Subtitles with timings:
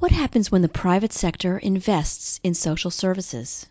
[0.00, 3.66] What happens when the private sector invests in social services?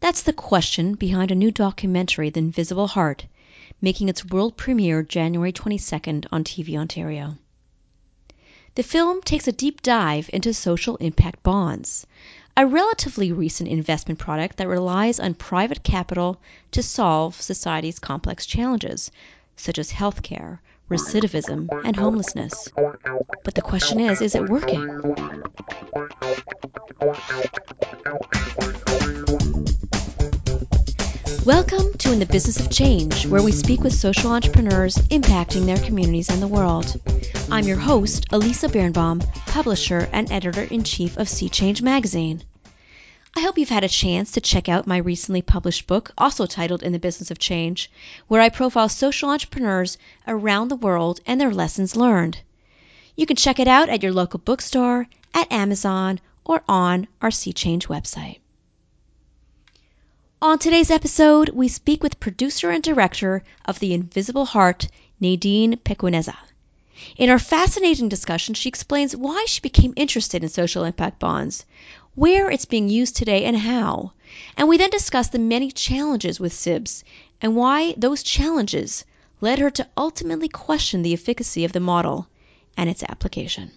[0.00, 3.26] That's the question behind a new documentary, The Invisible Heart,
[3.80, 7.36] making its world premiere January 22nd on TV Ontario.
[8.74, 12.04] The film takes a deep dive into social impact bonds,
[12.56, 16.40] a relatively recent investment product that relies on private capital
[16.72, 19.12] to solve society's complex challenges,
[19.54, 20.58] such as healthcare,
[20.92, 22.68] recidivism, and homelessness.
[23.44, 24.86] But the question is is it working?
[31.46, 35.78] Welcome to In the Business of Change, where we speak with social entrepreneurs impacting their
[35.78, 37.00] communities and the world.
[37.50, 42.42] I'm your host, Elisa Birnbaum, publisher and editor in chief of Sea Change magazine.
[43.34, 46.82] I hope you've had a chance to check out my recently published book, also titled
[46.82, 47.90] In the Business of Change,
[48.28, 49.96] where I profile social entrepreneurs
[50.28, 52.38] around the world and their lessons learned.
[53.16, 57.54] You can check it out at your local bookstore, at Amazon, or on our Sea
[57.54, 58.40] Change website.
[60.42, 64.88] On today's episode, we speak with producer and director of The Invisible Heart,
[65.20, 66.36] Nadine Pequeneza.
[67.16, 71.64] In our fascinating discussion, she explains why she became interested in social impact bonds,
[72.14, 74.12] where it's being used today, and how.
[74.56, 77.04] And we then discuss the many challenges with SIBS
[77.40, 79.04] and why those challenges
[79.40, 82.28] led her to ultimately question the efficacy of the model
[82.76, 83.70] and its application.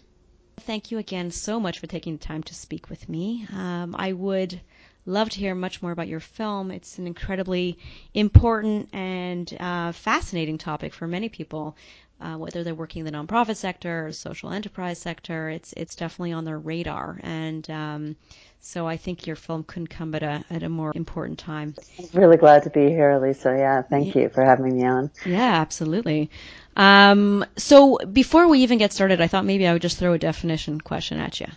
[0.61, 3.45] Thank you again so much for taking the time to speak with me.
[3.53, 4.59] Um, I would
[5.05, 6.71] love to hear much more about your film.
[6.71, 7.77] It's an incredibly
[8.13, 11.75] important and uh, fascinating topic for many people
[12.21, 16.31] uh, whether they're working in the nonprofit sector or social enterprise sector, it's it's definitely
[16.31, 17.19] on their radar.
[17.21, 18.15] And um,
[18.61, 21.75] so I think your film couldn't come at a at a more important time.
[22.13, 23.55] Really glad to be here, Lisa.
[23.57, 24.23] Yeah, thank yeah.
[24.23, 25.11] you for having me on.
[25.25, 26.29] Yeah, absolutely.
[26.77, 30.17] Um, so before we even get started, I thought maybe I would just throw a
[30.17, 31.47] definition question at you.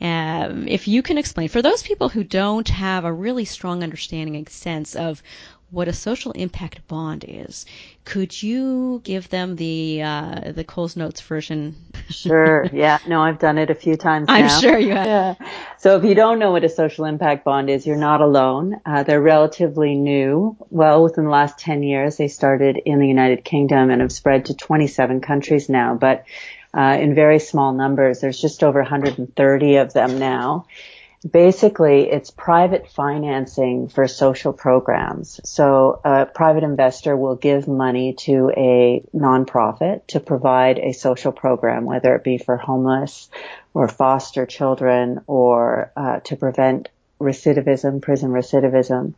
[0.00, 4.36] Um, if you can explain, for those people who don't have a really strong understanding
[4.36, 5.22] and sense of
[5.70, 7.66] what a social impact bond is.
[8.04, 11.74] Could you give them the uh, the Coles Notes version?
[12.08, 12.66] sure.
[12.72, 12.98] Yeah.
[13.08, 14.26] No, I've done it a few times.
[14.28, 15.06] I'm sure you have.
[15.06, 15.34] Yeah.
[15.78, 18.80] So if you don't know what a social impact bond is, you're not alone.
[18.86, 20.56] Uh, they're relatively new.
[20.70, 24.46] Well, within the last 10 years, they started in the United Kingdom and have spread
[24.46, 25.94] to 27 countries now.
[25.94, 26.24] But
[26.76, 30.66] uh, in very small numbers, there's just over 130 of them now
[31.28, 35.40] basically it's private financing for social programs.
[35.44, 41.84] So a private investor will give money to a nonprofit to provide a social program,
[41.84, 43.28] whether it be for homeless
[43.74, 46.88] or foster children or uh, to prevent
[47.20, 49.14] recidivism, prison recidivism.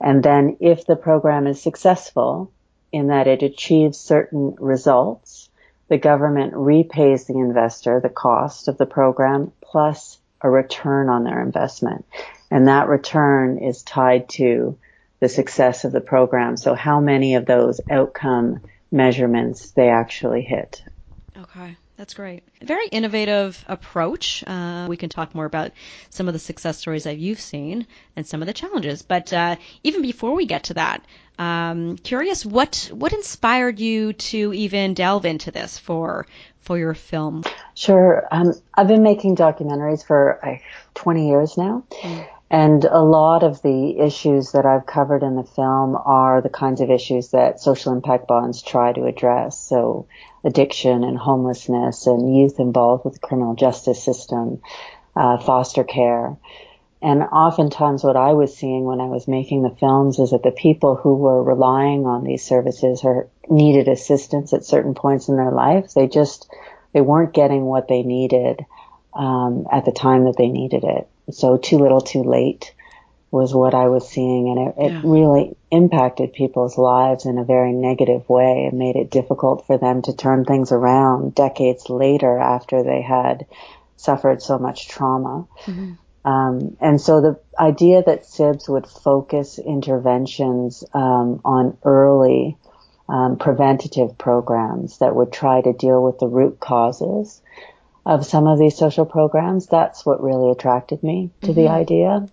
[0.00, 2.50] And then if the program is successful
[2.92, 5.48] in that it achieves certain results,
[5.88, 11.42] the government repays the investor the cost of the program plus a return on their
[11.42, 12.04] investment.
[12.50, 14.78] And that return is tied to
[15.20, 16.56] the success of the program.
[16.56, 20.82] So how many of those outcome measurements they actually hit.
[21.36, 21.76] Okay.
[21.96, 22.42] That's great.
[22.62, 24.42] Very innovative approach.
[24.46, 25.72] Uh, we can talk more about
[26.08, 27.86] some of the success stories that you've seen
[28.16, 29.02] and some of the challenges.
[29.02, 31.04] But uh, even before we get to that,
[31.40, 36.26] um, curious what what inspired you to even delve into this for
[36.60, 37.44] for your film?
[37.74, 38.28] Sure.
[38.30, 40.58] Um, I've been making documentaries for uh,
[40.94, 41.84] 20 years now.
[42.02, 42.28] Mm.
[42.50, 46.80] And a lot of the issues that I've covered in the film are the kinds
[46.82, 49.58] of issues that social impact bonds try to address.
[49.58, 50.08] So
[50.44, 54.60] addiction and homelessness and youth involved with the criminal justice system,
[55.16, 56.36] uh, foster care.
[57.02, 60.50] And oftentimes what I was seeing when I was making the films is that the
[60.50, 65.50] people who were relying on these services or needed assistance at certain points in their
[65.50, 66.50] life, they just,
[66.92, 68.64] they weren't getting what they needed,
[69.14, 71.08] um, at the time that they needed it.
[71.30, 72.74] So too little too late
[73.30, 75.00] was what I was seeing and it, it yeah.
[75.04, 80.02] really impacted people's lives in a very negative way and made it difficult for them
[80.02, 83.46] to turn things around decades later after they had
[83.96, 85.46] suffered so much trauma.
[85.64, 85.92] Mm-hmm.
[86.24, 92.56] Um, and so the idea that SIBS would focus interventions um, on early
[93.08, 97.40] um, preventative programs that would try to deal with the root causes
[98.06, 101.60] of some of these social programs, that's what really attracted me to mm-hmm.
[101.60, 102.28] the idea.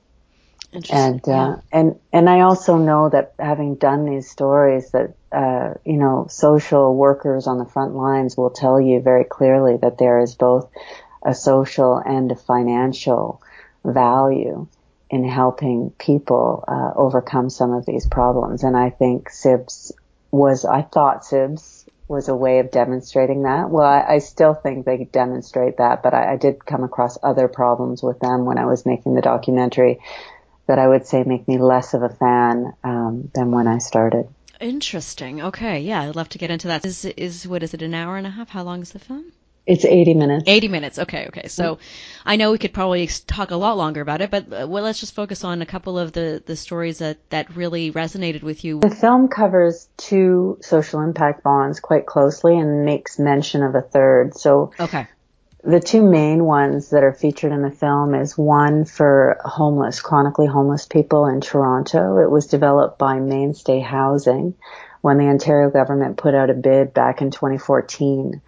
[0.91, 1.55] And uh, yeah.
[1.71, 6.95] and and I also know that having done these stories, that uh, you know, social
[6.95, 10.69] workers on the front lines will tell you very clearly that there is both
[11.25, 13.41] a social and a financial
[13.87, 14.67] value
[15.09, 18.63] in helping people uh, overcome some of these problems.
[18.63, 19.93] And I think SIBS
[20.31, 23.69] was, I thought SIBS was a way of demonstrating that.
[23.69, 27.47] Well, I, I still think they demonstrate that, but I, I did come across other
[27.47, 29.99] problems with them when I was making the documentary
[30.67, 34.27] that I would say make me less of a fan um, than when I started.
[34.59, 35.41] Interesting.
[35.41, 36.85] Okay, yeah, I'd love to get into that.
[36.85, 37.81] Is is what is it?
[37.81, 38.49] An hour and a half?
[38.49, 39.31] How long is the film?
[39.67, 40.43] It's 80 minutes.
[40.47, 40.97] 80 minutes.
[40.97, 41.49] Okay, okay.
[41.49, 41.79] So
[42.25, 45.01] I know we could probably talk a lot longer about it, but uh, well, let's
[45.01, 48.79] just focus on a couple of the, the stories that, that really resonated with you.
[48.79, 54.35] The film covers two social impact bonds quite closely and makes mention of a third.
[54.35, 55.05] So okay.
[55.65, 60.47] the two main ones that are featured in the film is one for homeless, chronically
[60.47, 62.19] homeless people in Toronto.
[62.19, 64.53] It was developed by Mainstay Housing
[65.01, 68.41] when the Ontario government put out a bid back in 2014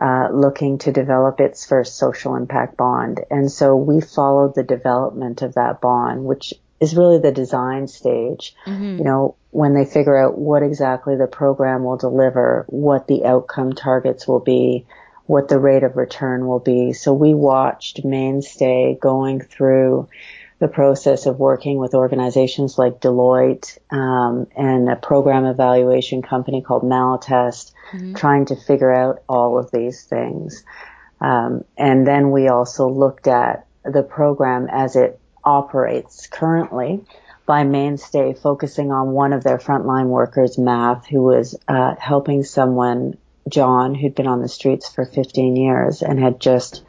[0.00, 3.20] uh, looking to develop its first social impact bond.
[3.30, 8.54] And so we followed the development of that bond, which is really the design stage.
[8.66, 8.98] Mm-hmm.
[8.98, 13.72] You know, when they figure out what exactly the program will deliver, what the outcome
[13.72, 14.84] targets will be,
[15.24, 16.92] what the rate of return will be.
[16.92, 20.08] So we watched Mainstay going through
[20.58, 26.82] the process of working with organizations like Deloitte um, and a program evaluation company called
[26.82, 28.14] Malatest, mm-hmm.
[28.14, 30.64] trying to figure out all of these things.
[31.20, 37.04] Um, and then we also looked at the program as it operates currently
[37.44, 43.16] by Mainstay, focusing on one of their frontline workers, Math, who was uh, helping someone,
[43.48, 46.82] John, who'd been on the streets for 15 years and had just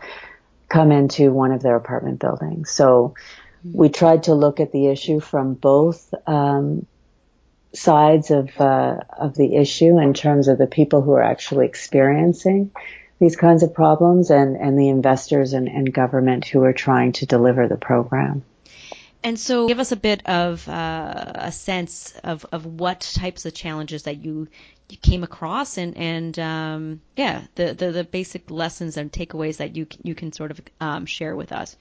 [0.68, 2.72] come into one of their apartment buildings.
[2.72, 3.14] So
[3.74, 6.86] we tried to look at the issue from both um,
[7.74, 12.72] sides of uh, of the issue in terms of the people who are actually experiencing
[13.20, 17.26] these kinds of problems and, and the investors and, and government who are trying to
[17.26, 18.44] deliver the program.
[19.24, 23.54] And so, give us a bit of uh, a sense of, of what types of
[23.54, 24.48] challenges that you
[24.90, 29.76] you came across, and and um, yeah, the, the, the basic lessons and takeaways that
[29.76, 31.76] you you can sort of um, share with us.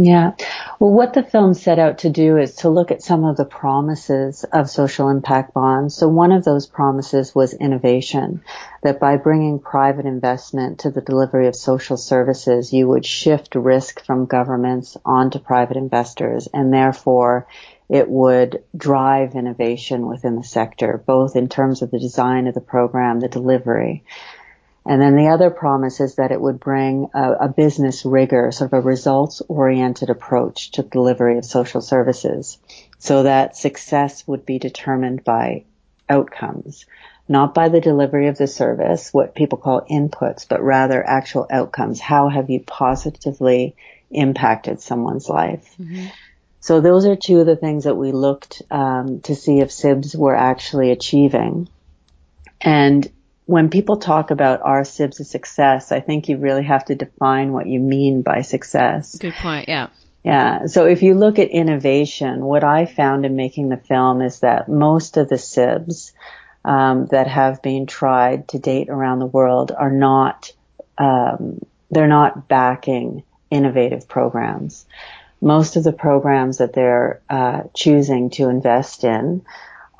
[0.00, 0.34] Yeah.
[0.78, 3.44] Well, what the film set out to do is to look at some of the
[3.44, 5.96] promises of social impact bonds.
[5.96, 8.42] So one of those promises was innovation,
[8.84, 14.04] that by bringing private investment to the delivery of social services, you would shift risk
[14.04, 17.48] from governments onto private investors and therefore
[17.88, 22.60] it would drive innovation within the sector, both in terms of the design of the
[22.60, 24.04] program, the delivery,
[24.88, 28.72] and then the other promise is that it would bring a, a business rigor, sort
[28.72, 32.56] of a results oriented approach to delivery of social services
[32.98, 35.64] so that success would be determined by
[36.08, 36.86] outcomes,
[37.28, 42.00] not by the delivery of the service, what people call inputs, but rather actual outcomes.
[42.00, 43.76] How have you positively
[44.10, 45.68] impacted someone's life?
[45.78, 46.06] Mm-hmm.
[46.60, 50.16] So those are two of the things that we looked um, to see if SIBs
[50.16, 51.68] were actually achieving.
[52.58, 53.06] And
[53.48, 57.54] when people talk about are SIBs a success, I think you really have to define
[57.54, 59.16] what you mean by success.
[59.16, 59.70] Good point.
[59.70, 59.88] Yeah.
[60.22, 60.66] Yeah.
[60.66, 64.68] So if you look at innovation, what I found in making the film is that
[64.68, 66.12] most of the SIBs
[66.62, 70.52] um, that have been tried to date around the world are not
[70.98, 74.84] um, they're not backing innovative programs.
[75.40, 79.40] Most of the programs that they're uh, choosing to invest in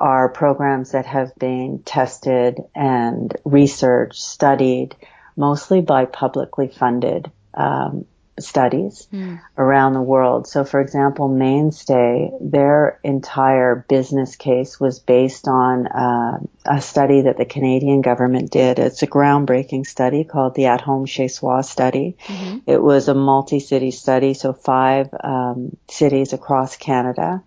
[0.01, 4.95] are programs that have been tested and researched, studied,
[5.37, 8.05] mostly by publicly funded um,
[8.41, 9.41] studies mm.
[9.57, 10.47] around the world.
[10.47, 17.37] So, for example, Mainstay, their entire business case was based on uh, a study that
[17.37, 18.79] the Canadian government did.
[18.79, 22.17] It's a groundbreaking study called the At Home Chez Soi study.
[22.27, 22.59] Mm-hmm.
[22.67, 27.43] It was a multi-city study, so five um, cities across Canada.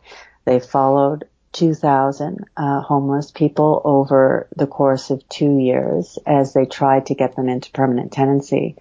[0.46, 7.08] They followed 2,000 uh, homeless people over the course of two years as they tried
[7.08, 8.78] to get them into permanent tenancy.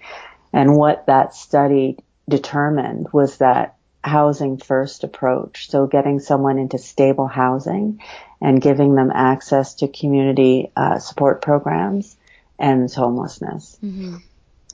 [0.52, 1.98] And what that study
[2.28, 8.00] determined was that housing first approach, so getting someone into stable housing
[8.40, 12.16] and giving them access to community uh, support programs
[12.58, 13.78] ends homelessness.
[13.82, 14.16] Mm-hmm.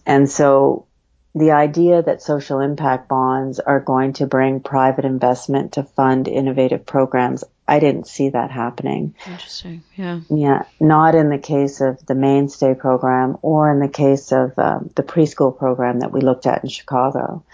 [0.04, 0.86] And so
[1.34, 6.86] the idea that social impact bonds are going to bring private investment to fund innovative
[6.86, 9.14] programs, I didn't see that happening.
[9.26, 9.82] Interesting.
[9.96, 10.20] Yeah.
[10.30, 10.62] Yeah.
[10.78, 15.02] Not in the case of the mainstay program or in the case of um, the
[15.02, 17.44] preschool program that we looked at in Chicago.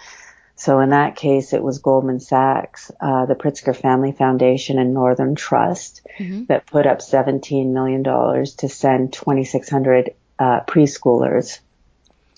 [0.55, 5.35] So in that case, it was Goldman Sachs, uh, the Pritzker Family Foundation and Northern
[5.35, 6.45] Trust mm-hmm.
[6.45, 11.59] that put up $17 million to send 2,600 uh, preschoolers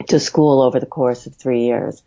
[0.08, 2.02] to school over the course of three years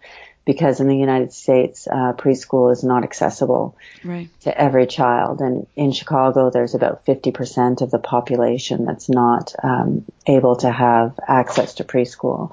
[0.49, 4.31] because in the United States, uh, preschool is not accessible right.
[4.40, 5.43] to every child.
[5.43, 11.21] And in Chicago, there's about 50% of the population that's not um, able to have
[11.28, 12.52] access to preschool.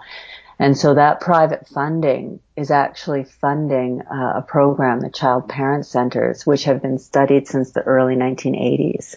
[0.60, 6.46] And so that private funding is actually funding uh, a program, the Child Parent Centers,
[6.46, 9.16] which have been studied since the early 1980s.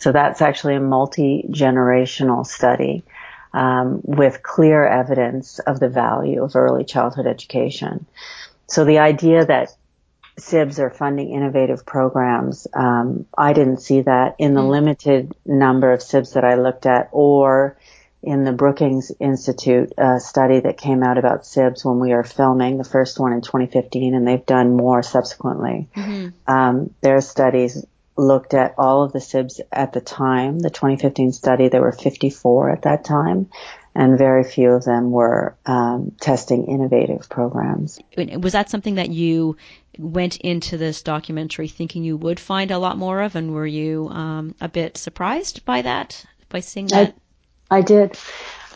[0.00, 3.04] So that's actually a multi-generational study
[3.56, 8.06] um, with clear evidence of the value of early childhood education.
[8.66, 9.74] So the idea that
[10.38, 14.68] SIBs are funding innovative programs, um, I didn't see that in the mm.
[14.68, 17.78] limited number of SIBs that I looked at or
[18.22, 22.76] in the Brookings Institute uh, study that came out about SIBS when we were filming
[22.76, 25.88] the first one in 2015, and they've done more subsequently.
[25.96, 26.52] Mm-hmm.
[26.52, 27.86] Um, their studies
[28.16, 30.58] looked at all of the SIBs at the time.
[30.58, 33.50] The 2015 study, there were 54 at that time,
[33.94, 37.98] and very few of them were um, testing innovative programs.
[38.16, 39.56] Was that something that you
[39.98, 44.08] went into this documentary thinking you would find a lot more of, and were you
[44.08, 47.14] um, a bit surprised by that, by seeing that?
[47.70, 48.18] I, I did.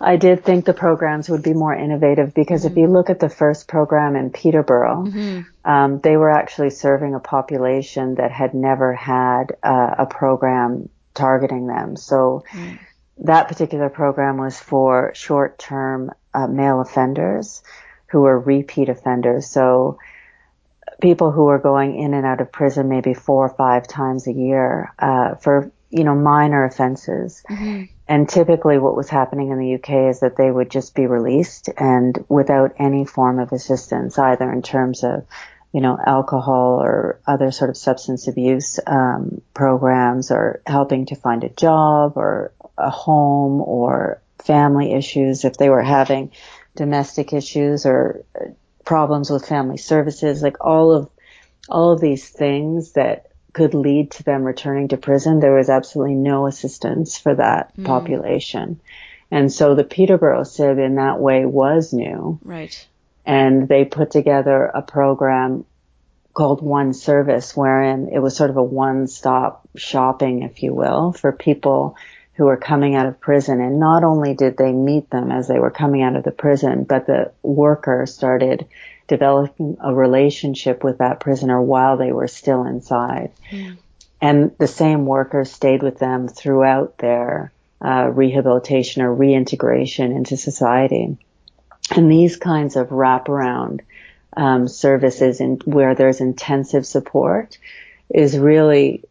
[0.00, 2.72] I did think the programs would be more innovative because mm-hmm.
[2.72, 5.70] if you look at the first program in Peterborough, mm-hmm.
[5.70, 11.66] um, they were actually serving a population that had never had uh, a program targeting
[11.66, 11.96] them.
[11.96, 12.78] So mm.
[13.18, 17.62] that particular program was for short-term uh, male offenders
[18.06, 19.46] who were repeat offenders.
[19.46, 19.98] So
[21.00, 24.32] people who were going in and out of prison maybe four or five times a
[24.32, 27.42] year uh, for you know minor offenses.
[27.50, 27.84] Mm-hmm.
[28.10, 31.68] And typically what was happening in the UK is that they would just be released
[31.76, 35.24] and without any form of assistance, either in terms of,
[35.72, 41.44] you know, alcohol or other sort of substance abuse um, programs or helping to find
[41.44, 46.32] a job or a home or family issues if they were having
[46.74, 48.24] domestic issues or
[48.84, 51.08] problems with family services, like all of
[51.68, 56.14] all of these things that could lead to them returning to prison, there was absolutely
[56.14, 57.84] no assistance for that mm.
[57.84, 58.80] population.
[59.30, 62.38] And so the Peterborough SIB in that way was new.
[62.42, 62.86] Right.
[63.24, 65.64] And they put together a program
[66.32, 71.32] called One Service wherein it was sort of a one-stop shopping, if you will, for
[71.32, 71.96] people
[72.34, 73.60] who were coming out of prison.
[73.60, 76.84] And not only did they meet them as they were coming out of the prison,
[76.84, 78.66] but the worker started
[79.10, 83.32] developing a relationship with that prisoner while they were still inside.
[83.50, 83.76] Mm.
[84.22, 87.52] And the same workers stayed with them throughout their
[87.84, 91.18] uh, rehabilitation or reintegration into society.
[91.90, 93.80] And these kinds of wraparound
[94.36, 97.58] um, services in, where there's intensive support
[98.08, 99.02] is really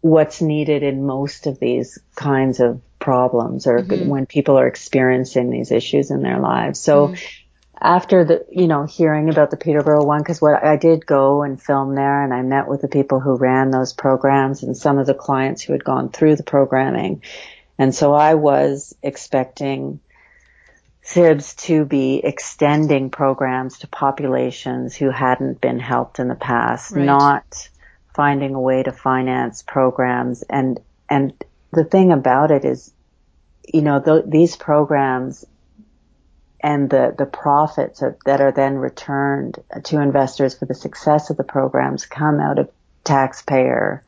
[0.00, 4.08] what's needed in most of these kinds of problems or mm-hmm.
[4.08, 6.80] when people are experiencing these issues in their lives.
[6.80, 7.18] So mm
[7.82, 11.60] after the, you know, hearing about the Peterborough one, because what I did go and
[11.60, 15.06] film there and I met with the people who ran those programs and some of
[15.06, 17.22] the clients who had gone through the programming.
[17.78, 19.98] And so I was expecting
[21.02, 27.04] SIBS to be extending programs to populations who hadn't been helped in the past, right.
[27.04, 27.68] not
[28.14, 30.42] finding a way to finance programs.
[30.42, 30.78] And,
[31.10, 31.32] and
[31.72, 32.92] the thing about it is,
[33.66, 35.44] you know, th- these programs
[36.62, 41.36] and the, the profits are, that are then returned to investors for the success of
[41.36, 42.70] the programs come out of
[43.04, 44.04] taxpayer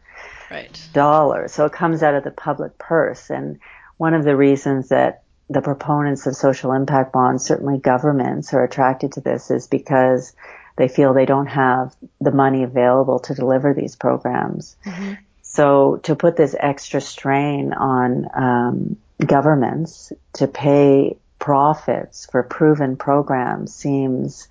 [0.51, 0.89] right.
[0.93, 1.53] dollars.
[1.53, 3.31] So it comes out of the public purse.
[3.31, 3.59] And
[3.97, 9.13] one of the reasons that the proponents of social impact bonds, certainly governments, are attracted
[9.13, 10.35] to this is because
[10.77, 14.77] they feel they don't have the money available to deliver these programs.
[14.85, 15.15] Mm-hmm.
[15.43, 23.75] So to put this extra strain on um, governments to pay profits for proven programs
[23.75, 24.49] seems,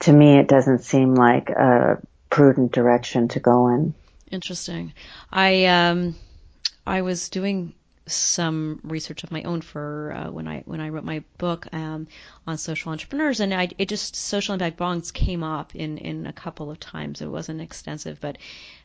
[0.00, 2.00] to me, it doesn't seem like a
[2.30, 3.92] prudent direction to go in.
[4.30, 4.94] Interesting.
[5.30, 6.14] I um,
[6.86, 7.74] I was doing
[8.12, 12.08] some research of my own for uh, when I when I wrote my book um,
[12.46, 16.32] on social entrepreneurs, and I, it just social impact bonds came up in in a
[16.32, 17.20] couple of times.
[17.20, 18.38] It wasn't extensive, but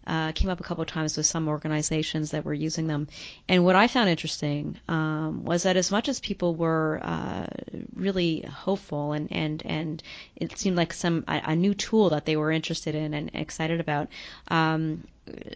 [0.06, 3.08] uh, came up a couple of times with some organizations that were using them.
[3.48, 7.48] And what I found interesting um, was that as much as people were uh,
[7.96, 10.04] really hopeful and and and
[10.36, 13.80] it seemed like some a, a, new tool that they were interested in and excited
[13.80, 14.10] about,
[14.50, 15.04] um,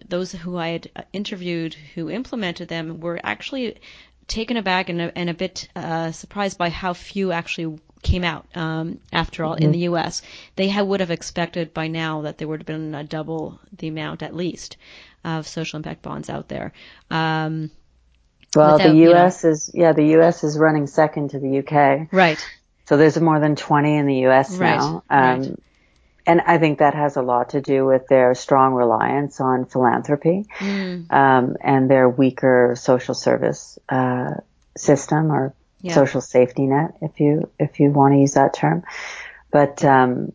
[0.07, 3.77] those who I had interviewed who implemented them were actually
[4.27, 8.45] taken aback and a, and a bit uh, surprised by how few actually came out
[8.55, 9.65] um, after all mm-hmm.
[9.65, 10.21] in the U.S.
[10.55, 13.87] They ha- would have expected by now that there would have been a double the
[13.87, 14.77] amount at least
[15.23, 16.73] of social impact bonds out there.
[17.09, 17.71] Um,
[18.55, 19.43] well, without, the U.S.
[19.43, 20.43] You know, is yeah, the U.S.
[20.43, 22.07] is running second to the U.K.
[22.11, 22.45] Right.
[22.85, 24.55] So there's more than 20 in the U.S.
[24.57, 24.77] Right.
[24.77, 25.03] now.
[25.09, 25.59] Um, right.
[26.27, 30.45] And I think that has a lot to do with their strong reliance on philanthropy
[30.59, 31.11] mm.
[31.11, 34.31] um, and their weaker social service uh,
[34.75, 35.95] system or yeah.
[35.95, 38.83] social safety net, if you if you want to use that term.
[39.51, 40.33] But um,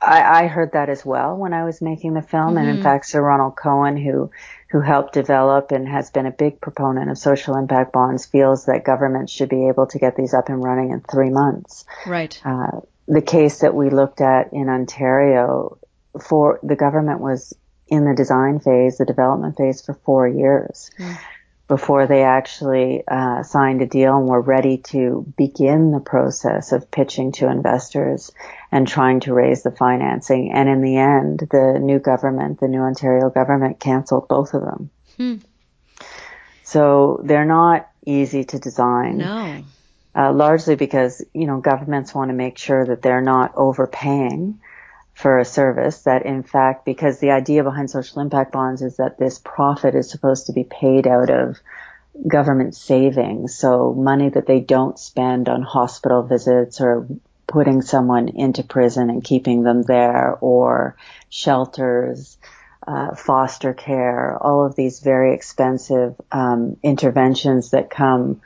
[0.00, 2.58] I, I, heard that as well when I was making the film, mm-hmm.
[2.58, 2.84] and in mm-hmm.
[2.84, 4.30] fact, Sir Ronald Cohen, who
[4.70, 8.84] who helped develop and has been a big proponent of social impact bonds, feels that
[8.84, 11.84] governments should be able to get these up and running in three months.
[12.06, 12.40] Right.
[12.44, 15.78] Uh, the case that we looked at in Ontario,
[16.22, 17.54] for the government was
[17.88, 20.90] in the design phase, the development phase for four years.
[20.98, 21.18] Mm
[21.68, 26.90] before they actually uh, signed a deal and were ready to begin the process of
[26.90, 28.32] pitching to investors
[28.72, 30.50] and trying to raise the financing.
[30.50, 34.90] And in the end, the new government, the new Ontario government, canceled both of them.
[35.18, 35.34] Hmm.
[36.64, 39.18] So they're not easy to design.
[39.18, 39.62] No.
[40.16, 44.58] Uh, largely because you know governments want to make sure that they're not overpaying
[45.18, 49.18] for a service that in fact, because the idea behind social impact bonds is that
[49.18, 51.58] this profit is supposed to be paid out of
[52.26, 53.56] government savings.
[53.56, 57.08] So money that they don't spend on hospital visits or
[57.48, 60.96] putting someone into prison and keeping them there or
[61.30, 62.38] shelters,
[62.86, 68.40] uh, foster care, all of these very expensive um, interventions that come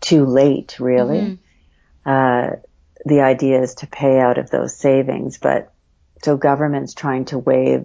[0.00, 1.38] too late, really.
[2.06, 2.08] Mm-hmm.
[2.08, 2.56] Uh,
[3.04, 5.72] the idea is to pay out of those savings, but
[6.22, 7.84] so government's trying to weigh,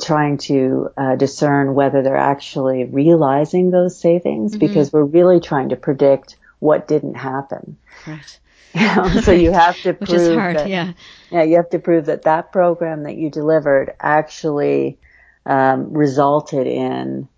[0.00, 4.66] trying to uh, discern whether they're actually realizing those savings mm-hmm.
[4.66, 7.78] because we're really trying to predict what didn't happen.
[8.06, 8.38] Right.
[8.74, 10.94] You know, so you have to prove Which is hard, that, yeah.
[11.30, 14.96] Yeah, you have to prove that that program that you delivered actually
[15.44, 17.28] um, resulted in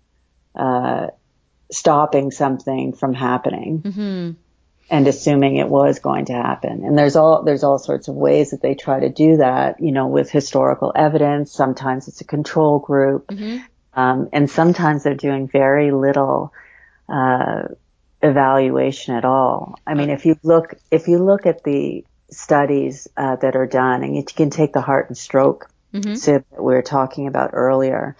[0.55, 1.07] uh,
[1.71, 3.81] stopping something from happening.
[3.81, 4.31] Mm-hmm
[4.89, 6.83] and assuming it was going to happen.
[6.83, 9.91] And there's all, there's all sorts of ways that they try to do that, you
[9.91, 11.51] know, with historical evidence.
[11.51, 13.27] Sometimes it's a control group.
[13.27, 13.57] Mm-hmm.
[13.99, 16.53] Um, and sometimes they're doing very little,
[17.09, 17.63] uh,
[18.21, 19.79] evaluation at all.
[19.87, 24.03] I mean, if you look, if you look at the studies, uh, that are done
[24.03, 26.15] and you can take the heart and stroke mm-hmm.
[26.15, 28.15] SIB that we were talking about earlier.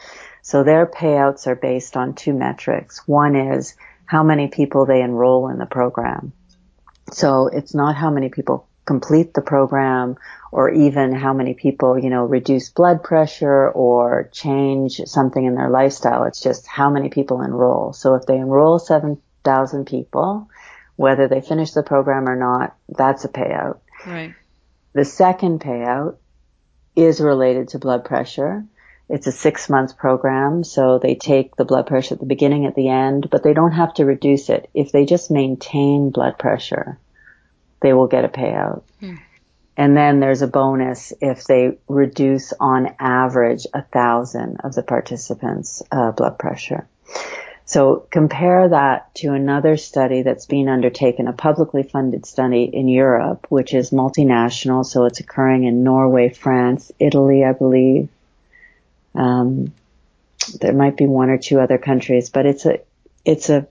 [0.45, 3.07] So their payouts are based on two metrics.
[3.07, 3.73] One is
[4.05, 6.33] how many people they enroll in the program.
[7.11, 10.17] So it's not how many people complete the program
[10.51, 15.71] or even how many people, you know, reduce blood pressure or change something in their
[15.71, 16.25] lifestyle.
[16.25, 17.93] It's just how many people enroll.
[17.93, 20.47] So if they enroll 7,000 people,
[20.95, 23.79] whether they finish the program or not, that's a payout.
[24.05, 24.35] Right.
[24.93, 26.17] The second payout
[26.95, 28.63] is related to blood pressure.
[29.07, 32.75] It's a six month program, so they take the blood pressure at the beginning, at
[32.75, 34.69] the end, but they don't have to reduce it.
[34.73, 36.97] If they just maintain blood pressure,
[37.81, 38.81] they will get a payout.
[38.99, 39.15] Hmm.
[39.77, 45.83] And then there's a bonus if they reduce on average a thousand of the participants'
[45.91, 46.87] uh, blood pressure.
[47.65, 53.47] So compare that to another study that's being undertaken, a publicly funded study in Europe,
[53.49, 54.85] which is multinational.
[54.85, 58.09] So it's occurring in Norway, France, Italy, I believe,
[59.15, 59.73] um,
[60.59, 62.79] there might be one or two other countries, but it's a
[63.23, 63.67] it's a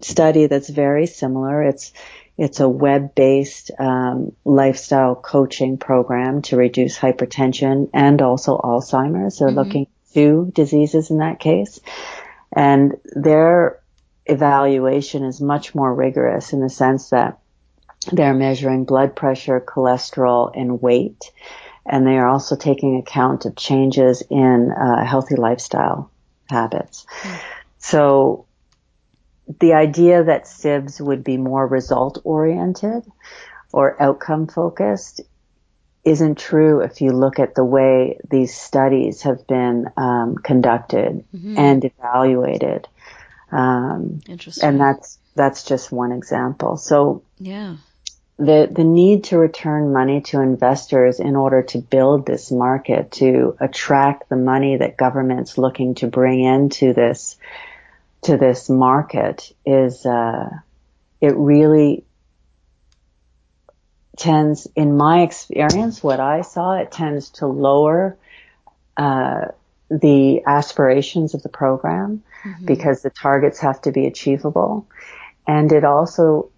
[0.00, 1.62] study that's very similar.
[1.62, 1.92] It's
[2.36, 9.38] it's a web-based um, lifestyle coaching program to reduce hypertension and also Alzheimer's.
[9.38, 9.58] They're mm-hmm.
[9.58, 11.80] looking two diseases in that case,
[12.52, 13.80] and their
[14.26, 17.38] evaluation is much more rigorous in the sense that
[18.12, 21.30] they're measuring blood pressure, cholesterol, and weight
[21.90, 26.10] and they are also taking account of changes in uh, healthy lifestyle
[26.48, 27.04] habits.
[27.78, 28.46] So
[29.58, 33.02] the idea that SIBS would be more result oriented
[33.72, 35.20] or outcome focused
[36.04, 41.58] isn't true if you look at the way these studies have been um, conducted mm-hmm.
[41.58, 42.86] and evaluated.
[43.50, 44.68] Um, Interesting.
[44.68, 46.76] And that's that's just one example.
[46.76, 47.76] So yeah
[48.40, 53.54] the the need to return money to investors in order to build this market to
[53.60, 57.36] attract the money that government's looking to bring into this
[58.22, 60.48] to this market is uh,
[61.20, 62.04] it really
[64.16, 68.16] tends in my experience what I saw it tends to lower
[68.96, 69.48] uh,
[69.90, 72.64] the aspirations of the program mm-hmm.
[72.64, 74.86] because the targets have to be achievable
[75.46, 76.50] and it also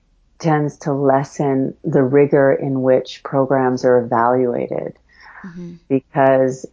[0.42, 4.98] tends to lessen the rigor in which programs are evaluated
[5.42, 5.74] mm-hmm.
[5.88, 6.66] because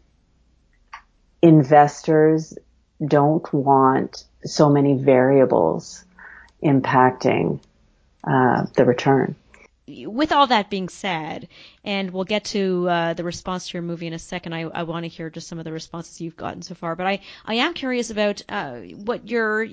[1.41, 2.57] investors
[3.05, 6.03] don't want so many variables
[6.63, 7.59] impacting
[8.25, 9.35] uh, the return.
[9.87, 11.47] With all that being said,
[11.83, 14.53] and we'll get to uh, the response to your movie in a second.
[14.53, 17.07] I, I want to hear just some of the responses you've gotten so far, but
[17.07, 19.65] I, I am curious about uh, what your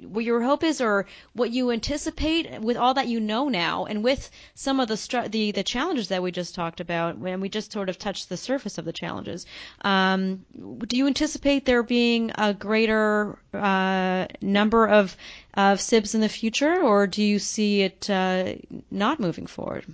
[0.00, 4.04] what your hope is or what you anticipate with all that you know now and
[4.04, 7.48] with some of the str- the the challenges that we just talked about when we
[7.48, 9.46] just sort of touched the surface of the challenges.
[9.82, 10.44] Um,
[10.86, 15.16] do you anticipate there being a greater uh, number of
[15.54, 18.54] of SIBs in the future or do you see it uh,
[18.90, 19.84] not moving forward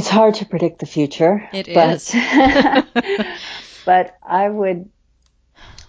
[0.00, 2.10] it's hard to predict the future it but, is.
[3.84, 4.88] but I would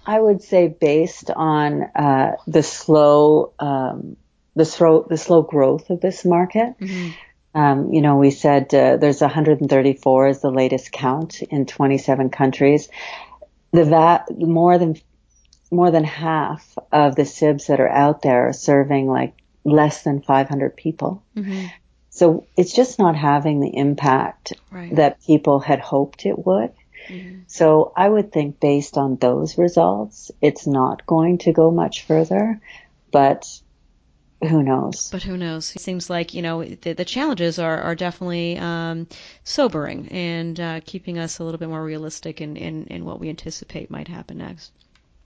[0.05, 4.17] I would say based on uh, the slow um,
[4.53, 6.77] the slow the slow growth of this market.
[6.77, 7.09] Mm-hmm.
[7.53, 12.89] Um, you know, we said uh, there's 134 is the latest count in 27 countries.
[13.71, 14.97] The va- more than
[15.71, 20.21] more than half of the SIBs that are out there are serving like less than
[20.21, 21.23] 500 people.
[21.37, 21.67] Mm-hmm.
[22.11, 24.93] So it's just not having the impact right.
[24.97, 26.71] that people had hoped it would.
[27.07, 27.39] Mm-hmm.
[27.47, 32.59] So I would think based on those results, it's not going to go much further,
[33.11, 33.47] but
[34.41, 35.09] who knows?
[35.09, 35.75] But who knows?
[35.75, 39.07] It seems like you know the, the challenges are are definitely um,
[39.43, 43.29] sobering and uh, keeping us a little bit more realistic in, in, in what we
[43.29, 44.71] anticipate might happen next.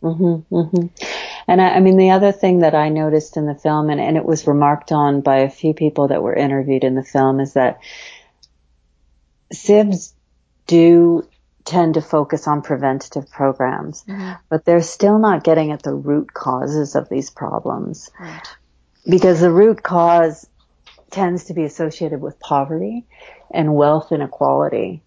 [0.06, 1.06] Mm-hmm, mm-hmm.
[1.48, 4.18] And I, I, mean, the other thing that I noticed in the film, and, and
[4.18, 7.54] it was remarked on by a few people that were interviewed in the film, is
[7.54, 7.80] that
[9.52, 10.14] SIBs
[10.68, 11.28] do
[11.66, 14.34] tend to focus on preventative programs, mm-hmm.
[14.50, 18.12] but they're still not getting at the root causes of these problems.
[18.20, 18.48] Right.
[19.10, 20.48] Because the root cause
[21.10, 23.06] tends to be associated with poverty
[23.52, 25.02] and wealth inequality.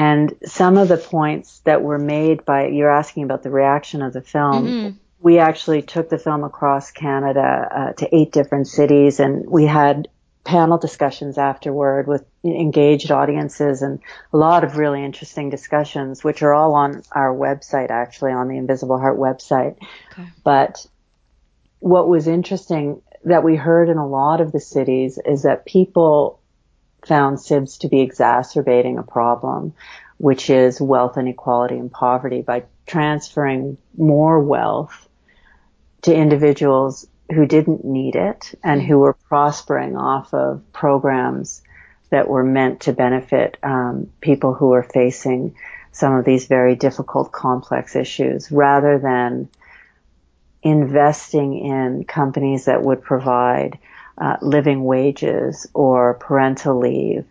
[0.00, 4.14] And some of the points that were made by, you're asking about the reaction of
[4.14, 4.64] the film.
[4.66, 4.96] Mm-hmm.
[5.20, 10.08] We actually took the film across Canada uh, to eight different cities and we had
[10.42, 14.00] panel discussions afterward with engaged audiences and
[14.32, 18.56] a lot of really interesting discussions, which are all on our website, actually, on the
[18.56, 19.76] Invisible Heart website.
[20.12, 20.26] Okay.
[20.42, 20.86] But
[21.80, 26.39] what was interesting that we heard in a lot of the cities is that people
[27.06, 29.74] found SIBS to be exacerbating a problem,
[30.18, 35.08] which is wealth inequality and poverty by transferring more wealth
[36.02, 41.62] to individuals who didn't need it and who were prospering off of programs
[42.10, 45.54] that were meant to benefit um, people who are facing
[45.92, 49.48] some of these very difficult, complex issues, rather than
[50.62, 53.78] investing in companies that would provide
[54.20, 57.24] uh, living wages or parental leave,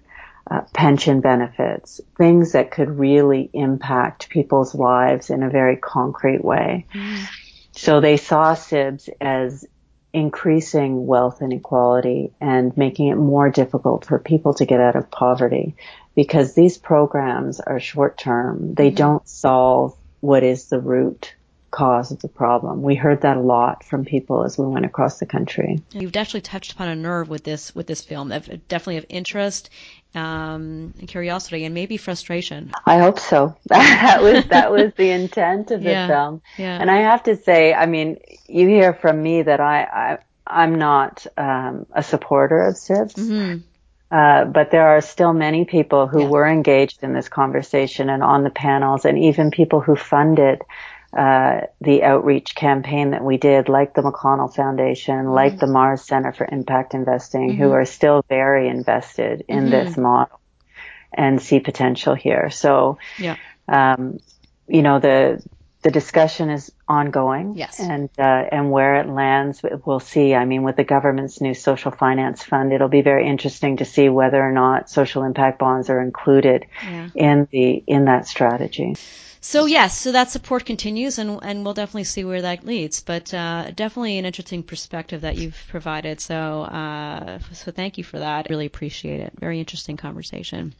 [0.49, 6.87] uh, pension benefits, things that could really impact people's lives in a very concrete way.
[6.93, 7.27] Mm.
[7.73, 9.65] So they saw SIBS as
[10.11, 15.75] increasing wealth inequality and making it more difficult for people to get out of poverty
[16.15, 18.73] because these programs are short term.
[18.73, 18.95] They mm-hmm.
[18.95, 21.35] don't solve what is the root
[21.71, 22.81] cause of the problem.
[22.81, 25.81] We heard that a lot from people as we went across the country.
[25.91, 29.69] You've definitely touched upon a nerve with this with this film, definitely of interest,
[30.15, 32.71] um, and curiosity, and maybe frustration.
[32.85, 33.55] I hope so.
[33.65, 36.41] that was that was the intent of the yeah, film.
[36.57, 36.77] Yeah.
[36.79, 40.75] And I have to say, I mean, you hear from me that I, I I'm
[40.75, 43.13] not um, a supporter of SIBS.
[43.13, 43.57] Mm-hmm.
[44.11, 46.29] Uh, but there are still many people who yeah.
[46.29, 50.63] were engaged in this conversation and on the panels, and even people who funded
[51.17, 55.33] uh, the outreach campaign that we did, like the McConnell Foundation, mm-hmm.
[55.33, 57.61] like the MaRS Center for Impact Investing, mm-hmm.
[57.63, 59.71] who are still very invested in mm-hmm.
[59.71, 60.39] this model
[61.11, 62.49] and see potential here.
[62.51, 63.37] So, yeah.
[63.67, 64.19] um,
[64.67, 65.43] you know, the
[65.81, 67.55] the discussion is ongoing.
[67.55, 67.79] Yes.
[67.79, 70.35] And uh, and where it lands, we'll see.
[70.35, 74.09] I mean, with the government's new social finance fund, it'll be very interesting to see
[74.09, 77.09] whether or not social impact bonds are included yeah.
[77.15, 78.95] in the in that strategy.
[79.41, 83.01] So yes, so that support continues, and and we'll definitely see where that leads.
[83.01, 86.19] But uh, definitely an interesting perspective that you've provided.
[86.19, 88.47] So uh, so thank you for that.
[88.49, 89.33] Really appreciate it.
[89.39, 90.73] Very interesting conversation.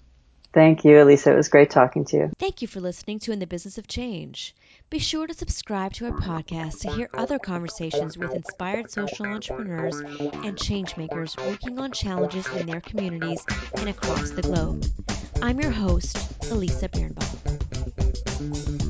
[0.51, 1.31] Thank you, Elisa.
[1.31, 2.31] It was great talking to you.
[2.39, 4.55] Thank you for listening to In the Business of Change.
[4.89, 9.99] Be sure to subscribe to our podcast to hear other conversations with inspired social entrepreneurs
[9.99, 13.45] and changemakers working on challenges in their communities
[13.75, 14.83] and across the globe.
[15.43, 16.17] I'm your host,
[16.49, 17.78] Elisa Birnbaum.
[18.39, 18.88] Thank you.